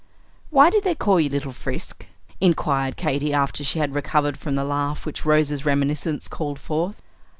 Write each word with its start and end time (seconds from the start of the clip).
'""Why 0.49 0.71
did 0.71 0.83
they 0.83 0.95
call 0.95 1.19
you 1.19 1.29
Little 1.29 1.51
Frisk?" 1.51 2.07
inquired 2.39 2.97
Katy, 2.97 3.33
after 3.35 3.63
she 3.63 3.77
had 3.77 3.93
recovered 3.93 4.35
from 4.35 4.55
the 4.55 4.63
laugh 4.65 5.05
which 5.05 5.25
Rose's 5.25 5.63
reminiscences 5.63 6.27
called 6.27 6.57
forth. 6.57 6.99